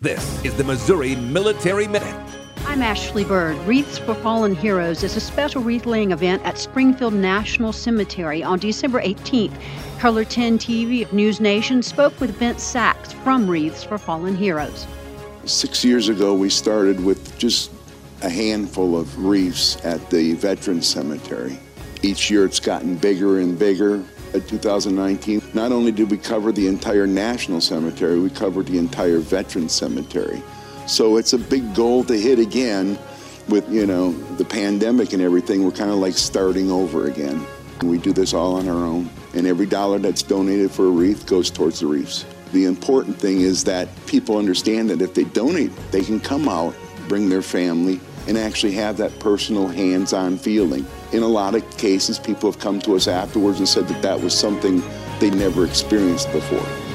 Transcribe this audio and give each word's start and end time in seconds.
This 0.00 0.44
is 0.44 0.54
the 0.54 0.62
Missouri 0.62 1.16
Military 1.16 1.88
Minute. 1.88 2.14
I'm 2.66 2.82
Ashley 2.82 3.24
Bird. 3.24 3.56
Wreaths 3.66 3.98
for 3.98 4.14
Fallen 4.14 4.54
Heroes 4.54 5.02
is 5.02 5.16
a 5.16 5.20
special 5.20 5.60
wreath 5.60 5.86
laying 5.86 6.12
event 6.12 6.40
at 6.44 6.56
Springfield 6.56 7.14
National 7.14 7.72
Cemetery 7.72 8.40
on 8.40 8.60
December 8.60 9.02
18th. 9.02 9.60
KOLR 9.98 10.24
10 10.28 10.56
TV 10.56 11.02
of 11.02 11.12
News 11.12 11.40
Nation 11.40 11.82
spoke 11.82 12.20
with 12.20 12.30
Vince 12.36 12.62
Sachs 12.62 13.12
from 13.12 13.50
Wreaths 13.50 13.82
for 13.82 13.98
Fallen 13.98 14.36
Heroes. 14.36 14.86
Six 15.46 15.84
years 15.84 16.08
ago, 16.08 16.32
we 16.32 16.48
started 16.48 17.02
with 17.02 17.36
just 17.36 17.72
a 18.22 18.30
handful 18.30 18.96
of 18.96 19.18
wreaths 19.18 19.84
at 19.84 20.10
the 20.10 20.34
Veterans 20.34 20.86
Cemetery. 20.86 21.58
Each 22.04 22.30
year 22.30 22.44
it's 22.44 22.60
gotten 22.60 22.94
bigger 22.94 23.40
and 23.40 23.58
bigger. 23.58 24.04
In 24.34 24.42
2019, 24.42 25.42
not 25.54 25.72
only 25.72 25.90
did 25.90 26.10
we 26.10 26.18
cover 26.18 26.52
the 26.52 26.68
entire 26.68 27.06
National 27.06 27.62
Cemetery, 27.62 28.20
we 28.20 28.28
covered 28.28 28.66
the 28.66 28.78
entire 28.78 29.18
Veterans 29.18 29.72
Cemetery. 29.72 30.42
So 30.86 31.16
it's 31.16 31.32
a 31.32 31.38
big 31.38 31.74
goal 31.74 32.04
to 32.04 32.18
hit 32.18 32.38
again 32.38 32.98
with, 33.48 33.70
you 33.70 33.86
know, 33.86 34.12
the 34.36 34.44
pandemic 34.44 35.14
and 35.14 35.22
everything. 35.22 35.64
We're 35.64 35.70
kind 35.70 35.90
of 35.90 35.96
like 35.96 36.14
starting 36.14 36.70
over 36.70 37.06
again. 37.06 37.44
We 37.82 37.96
do 37.96 38.12
this 38.12 38.34
all 38.34 38.56
on 38.56 38.68
our 38.68 38.84
own, 38.84 39.08
and 39.34 39.46
every 39.46 39.66
dollar 39.66 39.98
that's 39.98 40.22
donated 40.22 40.70
for 40.70 40.86
a 40.86 40.90
wreath 40.90 41.26
goes 41.26 41.50
towards 41.50 41.80
the 41.80 41.86
wreaths. 41.86 42.26
The 42.52 42.64
important 42.64 43.18
thing 43.18 43.40
is 43.40 43.64
that 43.64 43.88
people 44.06 44.36
understand 44.36 44.90
that 44.90 45.00
if 45.00 45.14
they 45.14 45.24
donate, 45.24 45.70
they 45.90 46.02
can 46.02 46.20
come 46.20 46.48
out, 46.48 46.74
bring 47.08 47.28
their 47.28 47.42
family, 47.42 48.00
and 48.28 48.38
actually 48.38 48.72
have 48.72 48.98
that 48.98 49.18
personal 49.18 49.66
hands 49.66 50.12
on 50.12 50.38
feeling. 50.38 50.86
In 51.12 51.22
a 51.22 51.28
lot 51.28 51.54
of 51.54 51.68
cases, 51.78 52.18
people 52.18 52.50
have 52.50 52.60
come 52.60 52.78
to 52.82 52.94
us 52.94 53.08
afterwards 53.08 53.58
and 53.58 53.68
said 53.68 53.88
that 53.88 54.02
that 54.02 54.20
was 54.20 54.38
something 54.38 54.82
they 55.18 55.30
never 55.30 55.64
experienced 55.64 56.30
before. 56.30 56.87